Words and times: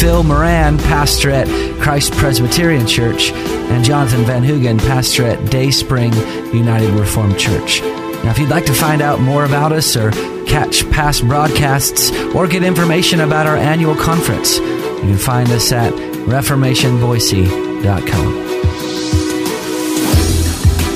Phil 0.00 0.22
Moran, 0.22 0.78
pastor 0.78 1.30
at 1.30 1.46
Christ 1.80 2.12
Presbyterian 2.14 2.86
Church, 2.86 3.32
and 3.32 3.84
Jonathan 3.84 4.24
Van 4.24 4.42
Hugen, 4.42 4.78
pastor 4.78 5.24
at 5.24 5.50
Day 5.50 5.70
Spring 5.70 6.12
United 6.52 6.90
Reformed 6.90 7.38
Church. 7.38 7.80
Now, 7.80 8.30
if 8.30 8.38
you'd 8.38 8.50
like 8.50 8.66
to 8.66 8.74
find 8.74 9.02
out 9.02 9.20
more 9.20 9.44
about 9.44 9.72
us 9.72 9.96
or 9.96 10.10
catch 10.46 10.88
past 10.90 11.26
broadcasts 11.26 12.10
or 12.34 12.46
get 12.46 12.62
information 12.62 13.20
about 13.20 13.46
our 13.46 13.56
annual 13.56 13.94
conference, 13.94 14.58
you 14.58 15.00
can 15.00 15.18
find 15.18 15.50
us 15.50 15.72
at 15.72 15.92
reformationboise.com. 15.92 18.52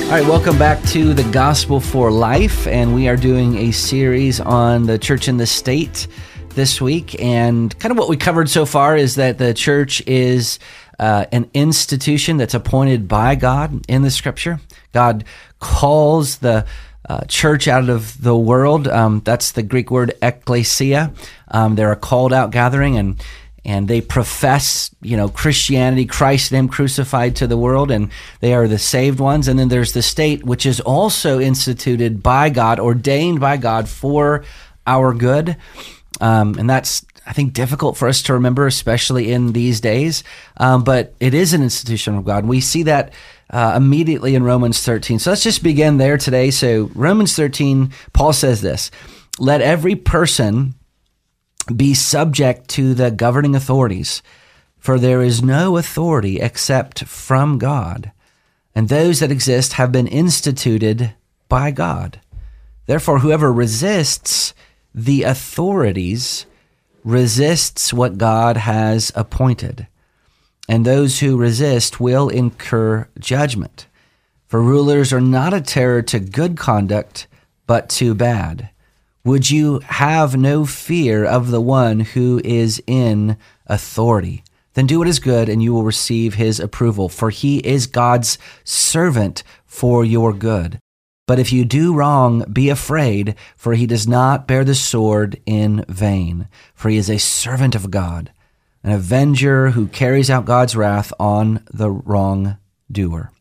All 0.07 0.13
right, 0.13 0.25
welcome 0.25 0.57
back 0.57 0.81
to 0.83 1.13
the 1.13 1.29
Gospel 1.31 1.81
for 1.81 2.11
Life, 2.11 2.65
and 2.65 2.95
we 2.95 3.09
are 3.09 3.17
doing 3.17 3.57
a 3.57 3.71
series 3.71 4.39
on 4.39 4.85
the 4.85 4.97
church 4.97 5.27
in 5.27 5.35
the 5.35 5.45
state 5.45 6.07
this 6.57 6.81
week. 6.81 7.15
And 7.21 7.77
kind 7.79 7.93
of 7.93 7.97
what 7.97 8.09
we 8.09 8.17
covered 8.17 8.49
so 8.49 8.65
far 8.65 8.97
is 8.97 9.15
that 9.15 9.37
the 9.37 9.53
church 9.53 10.05
is 10.05 10.59
uh, 10.99 11.25
an 11.31 11.49
institution 11.53 12.35
that's 12.35 12.53
appointed 12.53 13.07
by 13.07 13.35
God 13.35 13.85
in 13.87 14.01
the 14.01 14.11
Scripture. 14.11 14.59
God 14.91 15.23
calls 15.59 16.39
the 16.39 16.65
uh, 17.07 17.21
church 17.27 17.67
out 17.67 17.87
of 17.89 18.21
the 18.21 18.35
world. 18.35 18.87
Um, 18.87 19.21
that's 19.23 19.53
the 19.53 19.63
Greek 19.63 19.91
word 19.91 20.13
ekklesia. 20.21 21.15
Um, 21.47 21.75
they're 21.75 21.93
a 21.93 21.95
called 21.95 22.33
out 22.33 22.51
gathering, 22.51 22.97
and 22.97 23.23
and 23.63 23.87
they 23.87 24.01
profess, 24.01 24.89
you 25.01 25.15
know, 25.17 25.29
Christianity, 25.29 26.05
Christ, 26.05 26.51
them 26.51 26.69
crucified 26.69 27.35
to 27.35 27.47
the 27.47 27.57
world, 27.57 27.91
and 27.91 28.09
they 28.39 28.53
are 28.53 28.67
the 28.67 28.79
saved 28.79 29.19
ones. 29.19 29.47
And 29.47 29.59
then 29.59 29.67
there's 29.67 29.91
the 29.91 30.01
state, 30.01 30.43
which 30.43 30.65
is 30.65 30.79
also 30.79 31.39
instituted 31.39 32.23
by 32.23 32.49
God, 32.49 32.79
ordained 32.79 33.41
by 33.41 33.57
God 33.57 33.87
for 33.87 34.45
our 34.87 35.13
good. 35.13 35.57
Um, 36.19 36.55
and 36.57 36.69
that's, 36.69 37.05
I 37.25 37.33
think, 37.33 37.53
difficult 37.53 37.97
for 37.97 38.07
us 38.07 38.21
to 38.23 38.33
remember, 38.33 38.67
especially 38.67 39.31
in 39.31 39.53
these 39.53 39.81
days. 39.81 40.23
Um, 40.57 40.83
but 40.83 41.13
it 41.19 41.33
is 41.33 41.53
an 41.53 41.63
institution 41.63 42.15
of 42.15 42.25
God. 42.25 42.45
We 42.45 42.61
see 42.61 42.83
that 42.83 43.13
uh, 43.49 43.73
immediately 43.77 44.35
in 44.35 44.43
Romans 44.43 44.81
13. 44.83 45.19
So 45.19 45.31
let's 45.31 45.43
just 45.43 45.63
begin 45.63 45.97
there 45.97 46.17
today. 46.17 46.51
So, 46.51 46.89
Romans 46.93 47.35
13, 47.35 47.91
Paul 48.13 48.33
says 48.33 48.61
this 48.61 48.91
Let 49.39 49.61
every 49.61 49.95
person 49.95 50.75
be 51.73 51.93
subject 51.93 52.69
to 52.69 52.93
the 52.93 53.11
governing 53.11 53.55
authorities, 53.55 54.21
for 54.77 54.99
there 54.99 55.21
is 55.21 55.43
no 55.43 55.77
authority 55.77 56.39
except 56.39 57.05
from 57.05 57.57
God, 57.57 58.11
and 58.75 58.89
those 58.89 59.19
that 59.19 59.31
exist 59.31 59.73
have 59.73 59.91
been 59.91 60.07
instituted 60.07 61.13
by 61.49 61.71
God. 61.71 62.21
Therefore, 62.85 63.19
whoever 63.19 63.51
resists 63.51 64.53
the 64.97 65.21
authorities 65.21 66.47
resists 67.03 67.93
what 67.93 68.17
God 68.17 68.57
has 68.57 69.11
appointed, 69.13 69.85
and 70.67 70.83
those 70.83 71.19
who 71.19 71.37
resist 71.37 71.99
will 71.99 72.29
incur 72.29 73.07
judgment. 73.19 73.85
For 74.47 74.59
rulers 74.59 75.13
are 75.13 75.21
not 75.21 75.53
a 75.53 75.61
terror 75.61 76.01
to 76.01 76.19
good 76.19 76.57
conduct, 76.57 77.27
but 77.67 77.89
to 77.89 78.15
bad. 78.15 78.71
Would 79.23 79.51
you 79.51 79.81
have 79.85 80.35
no 80.35 80.65
fear 80.65 81.23
of 81.23 81.51
the 81.51 81.61
one 81.61 81.99
who 81.99 82.41
is 82.43 82.81
in 82.87 83.37
authority? 83.67 84.43
Then 84.73 84.87
do 84.87 84.97
what 84.97 85.07
is 85.07 85.19
good, 85.19 85.47
and 85.47 85.61
you 85.61 85.73
will 85.73 85.83
receive 85.83 86.33
his 86.33 86.59
approval, 86.59 87.07
for 87.07 87.29
he 87.29 87.59
is 87.59 87.85
God's 87.85 88.39
servant 88.63 89.43
for 89.63 90.03
your 90.03 90.33
good. 90.33 90.79
But 91.27 91.39
if 91.39 91.51
you 91.51 91.65
do 91.65 91.93
wrong, 91.93 92.45
be 92.51 92.69
afraid, 92.69 93.35
for 93.55 93.73
he 93.73 93.85
does 93.85 94.07
not 94.07 94.47
bear 94.47 94.63
the 94.63 94.73
sword 94.73 95.39
in 95.45 95.83
vain, 95.89 96.47
for 96.73 96.89
he 96.89 96.97
is 96.97 97.09
a 97.09 97.19
servant 97.19 97.75
of 97.75 97.91
God, 97.91 98.31
an 98.81 98.93
avenger 98.93 99.71
who 99.71 99.87
carries 99.87 100.29
out 100.29 100.45
God's 100.45 100.75
wrath 100.75 101.11
on 101.19 101.65
the 101.71 101.91
wrongdoer. 101.91 103.31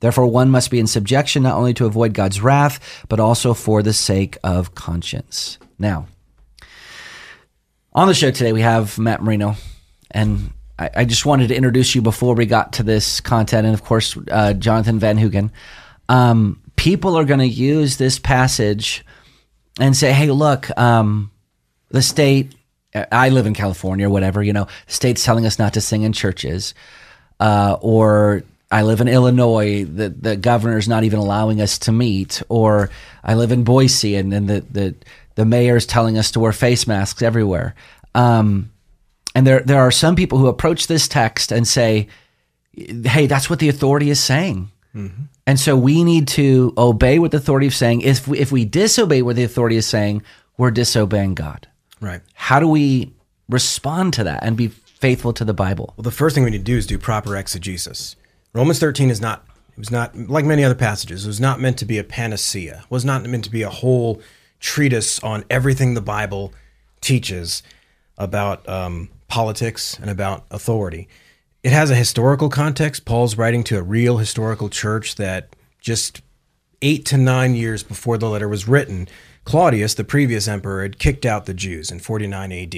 Therefore, 0.00 0.26
one 0.26 0.50
must 0.50 0.70
be 0.70 0.80
in 0.80 0.86
subjection 0.86 1.42
not 1.42 1.56
only 1.56 1.74
to 1.74 1.86
avoid 1.86 2.14
God's 2.14 2.40
wrath, 2.40 3.04
but 3.08 3.20
also 3.20 3.52
for 3.52 3.82
the 3.82 3.92
sake 3.92 4.38
of 4.42 4.74
conscience. 4.74 5.58
Now, 5.78 6.06
on 7.92 8.08
the 8.08 8.14
show 8.14 8.30
today, 8.30 8.52
we 8.54 8.62
have 8.62 8.98
Matt 8.98 9.22
Marino, 9.22 9.56
and 10.10 10.50
I, 10.78 10.90
I 10.96 11.04
just 11.04 11.26
wanted 11.26 11.48
to 11.48 11.56
introduce 11.56 11.94
you 11.94 12.00
before 12.00 12.34
we 12.34 12.46
got 12.46 12.72
to 12.74 12.82
this 12.82 13.20
content, 13.20 13.66
and 13.66 13.74
of 13.74 13.84
course, 13.84 14.16
uh, 14.30 14.54
Jonathan 14.54 14.98
Van 14.98 15.18
Hugen. 15.18 15.50
Um, 16.08 16.60
people 16.84 17.16
are 17.16 17.24
going 17.24 17.40
to 17.40 17.48
use 17.48 17.96
this 17.96 18.18
passage 18.18 19.02
and 19.80 19.96
say, 19.96 20.12
hey, 20.12 20.30
look, 20.30 20.68
um, 20.78 21.30
the 21.88 22.02
state, 22.02 22.54
I 23.10 23.30
live 23.30 23.46
in 23.46 23.54
California 23.54 24.06
or 24.06 24.10
whatever, 24.10 24.42
you 24.42 24.52
know, 24.52 24.66
the 24.86 24.92
state's 24.92 25.24
telling 25.24 25.46
us 25.46 25.58
not 25.58 25.72
to 25.72 25.80
sing 25.80 26.02
in 26.02 26.12
churches. 26.12 26.74
Uh, 27.40 27.78
or 27.80 28.42
I 28.70 28.82
live 28.82 29.00
in 29.00 29.08
Illinois, 29.08 29.84
the, 29.86 30.10
the 30.10 30.36
governor's 30.36 30.86
not 30.86 31.04
even 31.04 31.18
allowing 31.18 31.62
us 31.62 31.78
to 31.78 31.90
meet, 31.90 32.42
or 32.50 32.90
I 33.24 33.32
live 33.32 33.50
in 33.50 33.64
Boise 33.64 34.16
and, 34.16 34.34
and 34.34 34.46
the, 34.46 34.60
the, 34.60 34.94
the 35.36 35.46
mayor's 35.46 35.86
telling 35.86 36.18
us 36.18 36.32
to 36.32 36.40
wear 36.40 36.52
face 36.52 36.86
masks 36.86 37.22
everywhere. 37.22 37.74
Um, 38.14 38.70
and 39.34 39.46
there, 39.46 39.60
there 39.60 39.80
are 39.80 39.90
some 39.90 40.16
people 40.16 40.36
who 40.36 40.48
approach 40.48 40.86
this 40.86 41.08
text 41.08 41.50
and 41.50 41.66
say, 41.66 42.08
hey, 42.76 43.26
that's 43.26 43.48
what 43.48 43.58
the 43.58 43.70
authority 43.70 44.10
is 44.10 44.22
saying. 44.22 44.70
Mm-hmm. 44.94 45.22
And 45.46 45.60
so 45.60 45.76
we 45.76 46.04
need 46.04 46.28
to 46.28 46.72
obey 46.78 47.18
what 47.18 47.30
the 47.30 47.36
authority 47.36 47.66
is 47.66 47.76
saying. 47.76 48.00
If 48.00 48.26
we, 48.26 48.38
if 48.38 48.50
we 48.50 48.64
disobey 48.64 49.22
what 49.22 49.36
the 49.36 49.44
authority 49.44 49.76
is 49.76 49.86
saying, 49.86 50.22
we're 50.56 50.70
disobeying 50.70 51.34
God. 51.34 51.68
Right. 52.00 52.22
How 52.34 52.60
do 52.60 52.68
we 52.68 53.12
respond 53.48 54.14
to 54.14 54.24
that 54.24 54.42
and 54.42 54.56
be 54.56 54.68
faithful 54.68 55.32
to 55.34 55.44
the 55.44 55.54
Bible? 55.54 55.92
Well, 55.96 56.02
the 56.02 56.10
first 56.10 56.34
thing 56.34 56.44
we 56.44 56.50
need 56.50 56.58
to 56.58 56.64
do 56.64 56.76
is 56.76 56.86
do 56.86 56.98
proper 56.98 57.36
exegesis. 57.36 58.16
Romans 58.54 58.78
13 58.78 59.10
is 59.10 59.20
not 59.20 59.44
it 59.72 59.78
was 59.78 59.90
not 59.90 60.16
like 60.16 60.44
many 60.44 60.62
other 60.62 60.76
passages. 60.76 61.24
It 61.24 61.28
was 61.28 61.40
not 61.40 61.60
meant 61.60 61.78
to 61.78 61.84
be 61.84 61.98
a 61.98 62.04
panacea. 62.04 62.82
It 62.84 62.90
was 62.90 63.04
not 63.04 63.24
meant 63.24 63.42
to 63.44 63.50
be 63.50 63.62
a 63.62 63.70
whole 63.70 64.22
treatise 64.60 65.18
on 65.22 65.44
everything 65.50 65.94
the 65.94 66.00
Bible 66.00 66.52
teaches 67.00 67.62
about 68.16 68.66
um, 68.68 69.10
politics 69.26 69.98
and 70.00 70.08
about 70.08 70.44
authority. 70.52 71.08
It 71.64 71.72
has 71.72 71.90
a 71.90 71.94
historical 71.94 72.50
context. 72.50 73.06
Paul's 73.06 73.38
writing 73.38 73.64
to 73.64 73.78
a 73.78 73.82
real 73.82 74.18
historical 74.18 74.68
church 74.68 75.14
that 75.14 75.56
just 75.80 76.20
eight 76.82 77.06
to 77.06 77.16
nine 77.16 77.54
years 77.54 77.82
before 77.82 78.18
the 78.18 78.28
letter 78.28 78.50
was 78.50 78.68
written, 78.68 79.08
Claudius, 79.44 79.94
the 79.94 80.04
previous 80.04 80.46
emperor, 80.46 80.82
had 80.82 80.98
kicked 80.98 81.24
out 81.24 81.46
the 81.46 81.54
Jews 81.54 81.90
in 81.90 82.00
49 82.00 82.52
AD. 82.52 82.74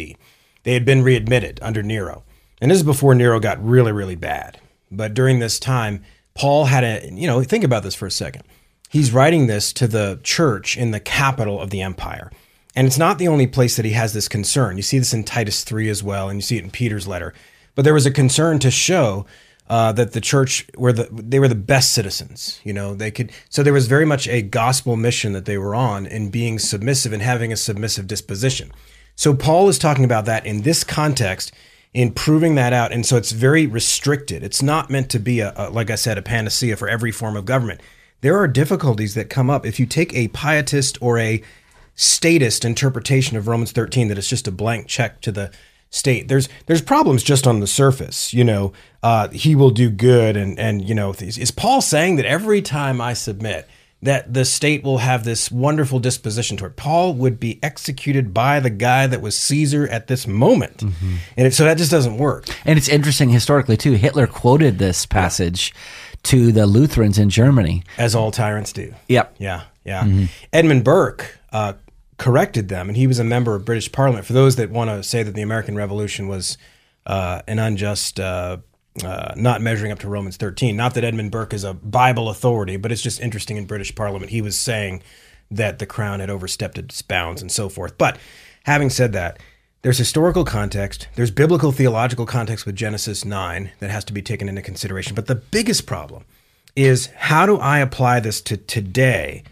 They 0.62 0.72
had 0.72 0.84
been 0.84 1.02
readmitted 1.02 1.58
under 1.62 1.82
Nero. 1.82 2.22
And 2.60 2.70
this 2.70 2.78
is 2.78 2.84
before 2.84 3.16
Nero 3.16 3.40
got 3.40 3.62
really, 3.62 3.90
really 3.90 4.14
bad. 4.14 4.60
But 4.88 5.14
during 5.14 5.40
this 5.40 5.58
time, 5.58 6.04
Paul 6.34 6.66
had 6.66 6.84
a, 6.84 7.10
you 7.12 7.26
know, 7.26 7.42
think 7.42 7.64
about 7.64 7.82
this 7.82 7.96
for 7.96 8.06
a 8.06 8.10
second. 8.10 8.44
He's 8.88 9.12
writing 9.12 9.48
this 9.48 9.72
to 9.74 9.88
the 9.88 10.20
church 10.22 10.76
in 10.76 10.92
the 10.92 11.00
capital 11.00 11.60
of 11.60 11.70
the 11.70 11.82
empire. 11.82 12.30
And 12.76 12.86
it's 12.86 12.98
not 12.98 13.18
the 13.18 13.26
only 13.26 13.48
place 13.48 13.74
that 13.74 13.84
he 13.84 13.92
has 13.92 14.12
this 14.12 14.28
concern. 14.28 14.76
You 14.76 14.84
see 14.84 15.00
this 15.00 15.12
in 15.12 15.24
Titus 15.24 15.64
3 15.64 15.88
as 15.88 16.04
well, 16.04 16.28
and 16.28 16.38
you 16.38 16.42
see 16.42 16.56
it 16.56 16.62
in 16.62 16.70
Peter's 16.70 17.08
letter. 17.08 17.34
But 17.76 17.84
there 17.84 17.94
was 17.94 18.06
a 18.06 18.10
concern 18.10 18.58
to 18.58 18.70
show 18.72 19.26
uh, 19.68 19.92
that 19.92 20.12
the 20.12 20.20
church 20.20 20.66
were 20.76 20.92
the 20.92 21.08
they 21.12 21.38
were 21.38 21.48
the 21.48 21.54
best 21.54 21.92
citizens. 21.92 22.60
You 22.64 22.72
know, 22.72 22.94
they 22.94 23.12
could. 23.12 23.30
So 23.48 23.62
there 23.62 23.72
was 23.72 23.86
very 23.86 24.04
much 24.04 24.26
a 24.26 24.42
gospel 24.42 24.96
mission 24.96 25.32
that 25.34 25.44
they 25.44 25.58
were 25.58 25.74
on 25.74 26.06
in 26.06 26.30
being 26.30 26.58
submissive 26.58 27.12
and 27.12 27.22
having 27.22 27.52
a 27.52 27.56
submissive 27.56 28.08
disposition. 28.08 28.72
So 29.14 29.34
Paul 29.34 29.68
is 29.68 29.78
talking 29.78 30.04
about 30.04 30.24
that 30.24 30.44
in 30.44 30.62
this 30.62 30.82
context 30.82 31.52
in 31.94 32.12
proving 32.12 32.56
that 32.56 32.74
out. 32.74 32.92
And 32.92 33.06
so 33.06 33.16
it's 33.16 33.32
very 33.32 33.66
restricted. 33.66 34.42
It's 34.42 34.62
not 34.62 34.90
meant 34.90 35.10
to 35.10 35.18
be 35.18 35.40
a, 35.40 35.54
a, 35.56 35.70
like 35.70 35.88
I 35.90 35.94
said, 35.94 36.18
a 36.18 36.22
panacea 36.22 36.76
for 36.76 36.88
every 36.88 37.10
form 37.10 37.36
of 37.36 37.46
government. 37.46 37.80
There 38.20 38.36
are 38.36 38.46
difficulties 38.46 39.14
that 39.14 39.30
come 39.30 39.48
up 39.48 39.64
if 39.64 39.80
you 39.80 39.86
take 39.86 40.14
a 40.14 40.28
pietist 40.28 40.98
or 41.00 41.18
a 41.18 41.42
statist 41.94 42.66
interpretation 42.66 43.38
of 43.38 43.48
Romans 43.48 43.72
13 43.72 44.08
that 44.08 44.18
it's 44.18 44.28
just 44.28 44.46
a 44.46 44.52
blank 44.52 44.86
check 44.86 45.22
to 45.22 45.32
the 45.32 45.50
state. 45.90 46.28
There's 46.28 46.48
there's 46.66 46.82
problems 46.82 47.22
just 47.22 47.46
on 47.46 47.60
the 47.60 47.66
surface. 47.66 48.32
You 48.32 48.44
know, 48.44 48.72
uh, 49.02 49.28
he 49.28 49.54
will 49.54 49.70
do 49.70 49.90
good, 49.90 50.36
and 50.36 50.58
and 50.58 50.86
you 50.86 50.94
know, 50.94 51.12
is 51.12 51.50
Paul 51.50 51.80
saying 51.80 52.16
that 52.16 52.26
every 52.26 52.62
time 52.62 53.00
I 53.00 53.14
submit, 53.14 53.68
that 54.02 54.32
the 54.32 54.44
state 54.44 54.84
will 54.84 54.98
have 54.98 55.24
this 55.24 55.50
wonderful 55.50 55.98
disposition 55.98 56.56
toward. 56.56 56.76
Paul 56.76 57.14
would 57.14 57.40
be 57.40 57.58
executed 57.62 58.34
by 58.34 58.60
the 58.60 58.70
guy 58.70 59.06
that 59.06 59.22
was 59.22 59.38
Caesar 59.38 59.88
at 59.88 60.06
this 60.06 60.26
moment. 60.26 60.78
Mm-hmm. 60.78 61.14
And 61.36 61.46
it, 61.46 61.54
so 61.54 61.64
that 61.64 61.78
just 61.78 61.90
doesn't 61.90 62.18
work. 62.18 62.46
And 62.64 62.78
it's 62.78 62.88
interesting 62.88 63.30
historically, 63.30 63.76
too. 63.76 63.92
Hitler 63.92 64.26
quoted 64.26 64.78
this 64.78 65.06
passage. 65.06 65.72
Yeah. 65.74 65.80
to 66.22 66.50
the 66.50 66.66
Lutherans 66.66 67.18
in 67.18 67.30
Germany. 67.30 67.84
As 67.98 68.16
all 68.16 68.32
tyrants 68.32 68.72
do. 68.72 68.92
Yep. 69.06 69.36
Yeah, 69.38 69.62
yeah. 69.84 70.26
Edmund 70.52 70.82
Burke 70.82 71.38
uh, 71.52 71.74
corrected 72.18 72.68
them, 72.68 72.88
and 72.88 72.96
he 72.96 73.06
was 73.06 73.18
a 73.18 73.24
member 73.24 73.54
of 73.54 73.64
British 73.64 73.90
Parliament. 73.92 74.26
For 74.26 74.32
those 74.32 74.56
that 74.56 74.70
want 74.70 74.90
to 74.90 75.02
say 75.02 75.22
that 75.22 75.34
the 75.34 75.42
American 75.42 75.76
Revolution 75.76 76.28
was 76.28 76.56
uh, 77.04 77.42
an 77.46 77.58
unjust, 77.58 78.18
uh, 78.18 78.58
uh, 79.04 79.34
not 79.36 79.60
measuring 79.60 79.92
up 79.92 79.98
to 80.00 80.08
Romans 80.08 80.36
13, 80.36 80.76
not 80.76 80.94
that 80.94 81.04
Edmund 81.04 81.30
Burke 81.30 81.52
is 81.52 81.64
a 81.64 81.74
Bible 81.74 82.28
authority, 82.28 82.76
but 82.76 82.90
it's 82.90 83.02
just 83.02 83.20
interesting 83.20 83.56
in 83.56 83.66
British 83.66 83.94
Parliament. 83.94 84.30
He 84.30 84.40
was 84.40 84.56
saying 84.56 85.02
that 85.50 85.78
the 85.78 85.86
crown 85.86 86.20
had 86.20 86.30
overstepped 86.30 86.78
its 86.78 87.02
bounds 87.02 87.42
and 87.42 87.52
so 87.52 87.68
forth. 87.68 87.96
But 87.98 88.18
having 88.64 88.90
said 88.90 89.12
that, 89.12 89.38
there's 89.82 89.98
historical 89.98 90.44
context, 90.44 91.06
there's 91.14 91.30
biblical 91.30 91.70
theological 91.70 92.26
context 92.26 92.66
with 92.66 92.74
Genesis 92.74 93.24
9 93.24 93.70
that 93.78 93.90
has 93.90 94.04
to 94.06 94.12
be 94.12 94.22
taken 94.22 94.48
into 94.48 94.62
consideration. 94.62 95.14
But 95.14 95.26
the 95.26 95.36
biggest 95.36 95.86
problem 95.86 96.24
is 96.74 97.06
how 97.16 97.46
do 97.46 97.58
I 97.58 97.78
apply 97.78 98.20
this 98.20 98.40
to 98.42 98.56
today 98.56 99.44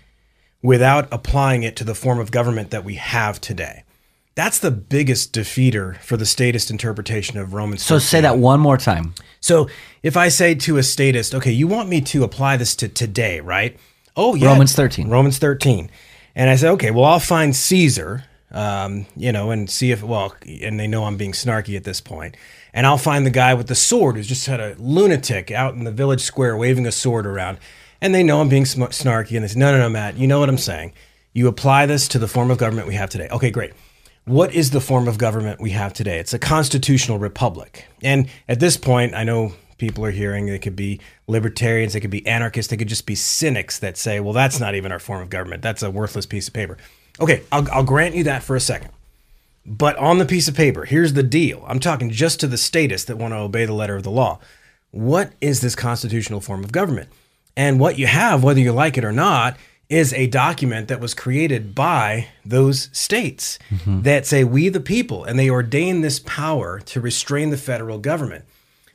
without 0.65 1.07
applying 1.13 1.63
it 1.63 1.77
to 1.77 1.85
the 1.85 1.95
form 1.95 2.19
of 2.19 2.31
government 2.31 2.71
that 2.71 2.85
we 2.85 2.95
have 2.95 3.39
today? 3.39 3.85
That's 4.35 4.59
the 4.59 4.71
biggest 4.71 5.35
defeater 5.35 5.99
for 5.99 6.17
the 6.17 6.27
statist 6.27 6.71
interpretation 6.71 7.39
of 7.39 7.53
Romans. 7.53 7.85
So 7.85 7.99
say 7.99 8.23
that 8.23 8.39
one 8.39 8.59
more 8.59 8.79
time. 8.79 9.15
So 9.41 9.69
if 10.03 10.17
I 10.17 10.29
say 10.29 10.55
to 10.57 10.79
a 10.79 10.83
statist, 10.83 11.35
okay, 11.35 11.53
you 11.53 11.69
want 11.69 11.91
me 11.91 12.01
to 12.01 12.25
apply 12.25 12.57
this 12.57 12.75
to 12.77 12.89
today, 12.89 13.41
right? 13.41 13.79
Oh, 14.17 14.35
yeah. 14.35 14.49
Romans 14.49 14.75
13. 14.75 15.09
Romans 15.09 15.39
13. 15.39 15.91
And 16.35 16.51
I 16.51 16.57
say, 16.57 16.69
okay, 16.71 16.91
well, 16.91 17.05
I'll 17.05 17.21
find 17.21 17.55
Caesar, 17.55 18.25
um, 18.51 19.07
you 19.15 19.31
know, 19.31 19.51
and 19.51 19.69
see 19.69 19.93
if, 19.93 20.03
well, 20.03 20.35
and 20.45 20.81
they 20.81 20.89
know 20.89 21.05
I'm 21.05 21.17
being 21.17 21.33
snarky 21.33 21.77
at 21.77 21.85
this 21.85 22.01
point. 22.01 22.37
And 22.73 22.87
I'll 22.87 22.99
find 22.99 23.25
the 23.25 23.31
guy 23.31 23.55
with 23.55 23.69
the 23.69 23.75
sword 23.77 24.17
who's 24.17 24.27
just 24.27 24.47
had 24.47 24.61
a 24.61 24.75
lunatic 24.79 25.53
out 25.53 25.75
in 25.75 25.85
the 25.85 25.93
village 25.93 26.23
square 26.23 26.57
waving 26.57 26.87
a 26.87 26.93
sword 26.93 27.27
around. 27.27 27.59
And 28.05 28.15
they 28.15 28.23
know 28.23 28.43
I'm 28.43 28.51
being 28.51 28.67
sm- 28.67 28.83
snarky. 28.83 29.35
And 29.35 29.43
they 29.43 29.49
say, 29.49 29.59
no, 29.59 29.73
no, 29.73 29.79
no, 29.79 29.89
Matt, 29.89 30.19
you 30.19 30.27
know 30.27 30.39
what 30.39 30.51
I'm 30.51 30.59
saying. 30.59 30.93
You 31.33 31.49
apply 31.49 31.87
this 31.87 32.07
to 32.09 32.19
the 32.19 32.29
form 32.29 32.51
of 32.51 32.59
government 32.59 32.87
we 32.87 32.95
have 32.97 33.09
today. 33.09 33.29
Okay, 33.31 33.51
great. 33.51 33.73
What 34.27 34.55
is 34.55 34.73
the 34.73 34.81
form 34.81 35.09
of 35.09 35.17
government 35.17 35.59
we 35.59 35.71
have 35.71 35.95
today? 35.95 36.19
It's 36.19 36.35
a 36.35 36.39
constitutional 36.39 37.19
republic. 37.19 37.87
And 38.03 38.29
at 38.47 38.61
this 38.61 38.77
point, 38.77 39.15
I 39.15 39.25
know 39.25 39.55
people 39.79 40.05
are 40.05 40.11
hearing 40.11 40.45
they 40.45 40.59
could 40.59 40.77
be 40.77 41.01
libertarians, 41.27 41.95
they 41.95 42.01
could 42.01 42.11
be 42.11 42.27
anarchists, 42.27 42.71
they 42.71 42.77
could 42.77 42.89
just 42.89 43.07
be 43.07 43.15
cynics 43.15 43.79
that 43.79 43.97
say, 43.97 44.21
well, 44.21 44.35
that's 44.35 44.61
not 44.61 44.75
even 44.75 44.93
our 44.93 44.99
form 44.99 45.23
of 45.23 45.31
government. 45.31 45.63
That's 45.63 45.83
a 45.83 45.91
worthless 45.91 46.27
piece 46.27 46.47
of 46.47 46.53
paper. 46.53 46.77
Okay, 47.21 47.43
I'll, 47.51 47.67
I'll 47.73 47.85
grant 47.85 48.15
you 48.15 48.25
that 48.25 48.43
for 48.43 48.55
a 48.55 48.61
second. 48.61 48.91
But 49.65 49.97
on 49.97 50.19
the 50.19 50.27
piece 50.27 50.47
of 50.47 50.55
paper, 50.55 50.85
here's 50.85 51.15
the 51.15 51.23
deal. 51.23 51.65
I'm 51.67 51.81
talking 51.81 52.11
just 52.11 52.39
to 52.41 52.47
the 52.47 52.59
statists 52.59 53.07
that 53.07 53.17
want 53.17 53.33
to 53.33 53.39
obey 53.39 53.65
the 53.65 53.73
letter 53.73 53.97
of 53.97 54.03
the 54.03 54.11
law. 54.11 54.41
What 54.91 55.33
is 55.41 55.63
this 55.63 55.75
constitutional 55.75 56.43
form 56.43 56.63
of 56.63 56.71
government? 56.71 57.09
And 57.57 57.79
what 57.79 57.99
you 57.99 58.07
have, 58.07 58.43
whether 58.43 58.61
you 58.61 58.73
like 58.73 58.99
it 58.99 59.05
or 59.05 59.13
not, 59.13 59.57
is 59.89 60.13
a 60.15 60.27
document 60.27 60.89
that 60.89 61.01
was 61.01 61.15
created 61.15 61.75
by 61.75 62.29
those 62.45 62.89
states 62.93 63.59
mm-hmm. 63.71 64.03
that 64.03 64.27
say, 64.27 64.43
we 64.43 64.69
the 64.69 64.81
people, 64.81 65.25
and 65.25 65.39
they 65.39 65.51
ordain 65.51 66.01
this 66.01 66.19
power 66.21 66.81
to 66.81 67.01
restrain 67.01 67.51
the 67.51 67.57
federal 67.57 67.99
government. 67.99 68.45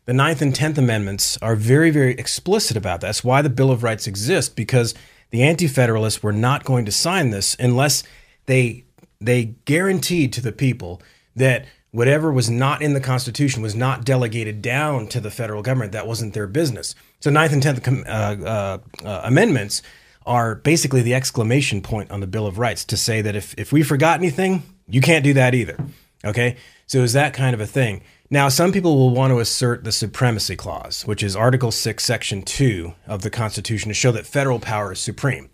The 0.06 0.14
Ninth 0.14 0.42
and 0.42 0.54
Tenth 0.54 0.78
Amendments 0.78 1.38
are 1.42 1.56
very, 1.56 1.92
very 1.92 2.14
explicit 2.14 2.76
about 2.76 3.02
that. 3.02 3.08
That's 3.08 3.24
why 3.24 3.44
the 3.44 3.50
Bill 3.50 3.70
of 3.70 3.84
Rights 3.84 4.08
exists, 4.08 4.52
because 4.54 4.96
the 5.30 5.44
Anti 5.44 5.68
Federalists 5.68 6.24
were 6.24 6.34
not 6.34 6.66
going 6.66 6.86
to 6.86 6.92
sign 6.92 7.30
this 7.30 7.56
unless 7.60 8.04
they 8.48 8.86
they 9.22 9.56
guaranteed 9.66 10.34
to 10.34 10.42
the 10.42 10.52
people 10.52 11.02
that 11.36 11.66
whatever 11.92 12.32
was 12.32 12.50
not 12.50 12.82
in 12.82 12.94
the 12.94 13.00
Constitution 13.00 13.62
was 13.62 13.76
not 13.76 14.06
delegated 14.06 14.62
down 14.62 15.08
to 15.08 15.20
the 15.20 15.32
federal 15.32 15.62
government. 15.62 15.92
That 15.92 16.08
wasn't 16.08 16.34
their 16.34 16.48
business. 16.48 16.96
So, 17.20 17.30
Ninth 17.30 17.54
and 17.54 17.64
Tenth 17.64 17.88
uh, 17.88 18.12
uh, 18.12 18.78
uh, 19.04 19.22
Amendments 19.24 19.82
are 20.26 20.56
basically 20.56 21.02
the 21.02 21.16
exclamation 21.16 21.82
point 21.82 22.12
on 22.12 22.20
the 22.20 22.28
Bill 22.28 22.46
of 22.46 22.60
Rights 22.60 22.86
to 22.86 22.98
say 22.98 23.22
that 23.22 23.36
if, 23.36 23.56
if 23.58 23.72
we 23.72 23.84
forgot 23.84 24.20
anything, 24.20 24.64
you 24.88 25.02
can't 25.02 25.24
do 25.24 25.34
that 25.34 25.56
either. 25.56 25.78
Okay? 26.24 26.58
So, 26.86 27.04
it's 27.04 27.14
that 27.14 27.34
kind 27.34 27.54
of 27.54 27.62
a 27.62 27.68
thing. 27.68 28.02
Now, 28.32 28.48
some 28.48 28.72
people 28.72 28.96
will 28.96 29.10
want 29.10 29.32
to 29.32 29.40
assert 29.40 29.84
the 29.84 29.92
Supremacy 29.92 30.56
Clause, 30.56 31.08
which 31.08 31.24
is 31.24 31.36
Article 31.36 31.72
6, 31.72 32.04
Section 32.04 32.44
2 32.44 32.94
of 33.08 33.24
the 33.24 33.32
Constitution, 33.32 33.90
to 33.90 33.96
show 33.96 34.12
that 34.12 34.28
federal 34.28 34.60
power 34.60 34.92
is 34.92 35.00
supreme. 35.00 35.50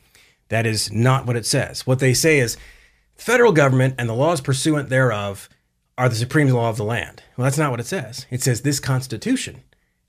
That 0.49 0.65
is 0.65 0.91
not 0.91 1.25
what 1.25 1.37
it 1.37 1.45
says. 1.45 1.87
What 1.87 1.99
they 1.99 2.13
say 2.13 2.39
is 2.39 2.57
federal 3.15 3.53
government 3.53 3.95
and 3.97 4.09
the 4.09 4.13
laws 4.13 4.41
pursuant 4.41 4.89
thereof 4.89 5.47
are 5.97 6.09
the 6.09 6.15
supreme 6.15 6.49
law 6.49 6.69
of 6.69 6.77
the 6.77 6.83
land. 6.83 7.23
Well, 7.37 7.43
that's 7.45 7.57
not 7.57 7.71
what 7.71 7.79
it 7.79 7.85
says. 7.85 8.25
It 8.29 8.41
says 8.41 8.61
this 8.61 8.79
Constitution 8.79 9.61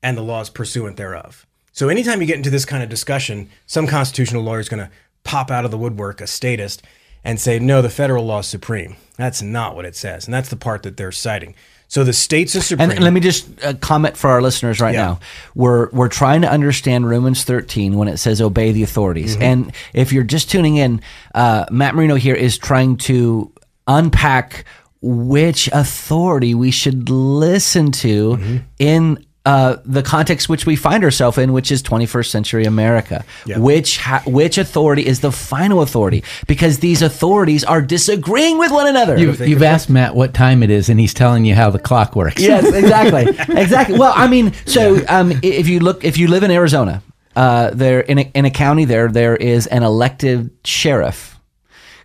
and 0.02 0.16
the 0.16 0.22
laws 0.22 0.50
pursuant 0.50 0.96
thereof. 0.96 1.46
So 1.72 1.88
anytime 1.88 2.20
you 2.20 2.26
get 2.26 2.36
into 2.36 2.50
this 2.50 2.64
kind 2.64 2.82
of 2.82 2.88
discussion, 2.88 3.50
some 3.66 3.86
constitutional 3.86 4.42
lawyer 4.42 4.60
is 4.60 4.68
going 4.68 4.82
to 4.84 4.90
pop 5.24 5.50
out 5.50 5.64
of 5.64 5.70
the 5.70 5.78
woodwork, 5.78 6.20
a 6.20 6.26
statist, 6.26 6.82
and 7.22 7.40
say, 7.40 7.58
no, 7.58 7.82
the 7.82 7.90
federal 7.90 8.24
law 8.24 8.38
is 8.38 8.46
supreme. 8.46 8.96
That's 9.16 9.42
not 9.42 9.76
what 9.76 9.84
it 9.84 9.94
says. 9.96 10.26
And 10.26 10.32
that's 10.34 10.48
the 10.48 10.56
part 10.56 10.82
that 10.84 10.96
they're 10.96 11.12
citing. 11.12 11.54
So 11.88 12.02
the 12.02 12.12
states 12.12 12.56
are 12.56 12.60
supreme. 12.60 12.90
And 12.90 13.00
let 13.00 13.12
me 13.12 13.20
just 13.20 13.48
uh, 13.64 13.74
comment 13.74 14.16
for 14.16 14.30
our 14.30 14.42
listeners 14.42 14.80
right 14.80 14.94
Yeah. 14.94 15.04
now. 15.06 15.20
We're 15.54 15.88
we're 15.90 16.08
trying 16.08 16.40
to 16.42 16.50
understand 16.50 17.08
Romans 17.08 17.44
13 17.44 17.96
when 17.96 18.08
it 18.08 18.16
says 18.16 18.40
obey 18.40 18.72
the 18.72 18.82
authorities. 18.82 19.34
Mm-hmm. 19.34 19.42
And 19.42 19.72
if 19.92 20.12
you're 20.12 20.24
just 20.24 20.50
tuning 20.50 20.76
in, 20.76 21.00
uh, 21.34 21.66
Matt 21.70 21.94
Marino 21.94 22.16
here 22.16 22.34
is 22.34 22.58
trying 22.58 22.96
to 22.98 23.52
unpack 23.86 24.64
which 25.06 25.68
authority 25.72 26.54
we 26.54 26.70
should 26.70 27.08
listen 27.08 27.92
to 27.92 28.36
Mm-hmm. 28.36 28.56
in 28.78 29.24
uh, 29.44 29.76
the 29.84 30.02
context 30.02 30.48
which 30.48 30.66
we 30.66 30.74
find 30.74 31.04
ourselves 31.04 31.38
in, 31.38 31.52
which 31.52 31.70
is 31.70 31.80
21st 31.80 32.26
century 32.30 32.64
America. 32.64 33.24
Yeah. 33.46 33.58
Which 33.58 33.98
ha- 33.98 34.24
which 34.26 34.58
authority 34.58 35.06
is 35.06 35.20
the 35.20 35.30
final 35.30 35.82
authority? 35.82 36.24
Because 36.48 36.80
these 36.80 37.00
authorities 37.00 37.62
are 37.62 37.80
disagreeing 37.80 38.58
with 38.58 38.72
one 38.72 38.88
another. 38.88 39.16
You, 39.16 39.34
you've 39.34 39.62
asked 39.62 39.88
Matt 39.88 40.16
what 40.16 40.34
time 40.34 40.64
it 40.64 40.70
is, 40.70 40.88
and 40.88 40.98
he's 40.98 41.14
telling 41.14 41.44
you 41.44 41.54
how 41.54 41.70
the 41.70 41.78
clock 41.78 42.16
works. 42.16 42.42
Yes, 42.42 42.64
exactly, 42.82 43.28
exactly. 43.56 43.96
Well, 43.96 44.12
I 44.16 44.26
mean, 44.26 44.52
so 44.66 45.00
um, 45.08 45.30
if 45.44 45.68
you 45.68 45.78
look, 45.78 46.02
if 46.02 46.18
you 46.18 46.26
live 46.26 46.42
in 46.42 46.50
Arizona, 46.50 47.00
uh, 47.36 47.70
there 47.72 48.00
in 48.00 48.18
a, 48.18 48.22
in 48.34 48.46
a 48.46 48.50
county 48.50 48.84
there, 48.84 49.06
there 49.06 49.36
is 49.36 49.68
an 49.68 49.84
elected 49.84 50.50
sheriff 50.64 51.38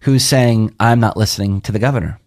who's 0.01 0.23
saying, 0.23 0.75
"I'm 0.79 0.99
not 0.99 1.17
listening 1.17 1.61
to 1.61 1.71
the 1.71 1.79
governor." 1.79 2.19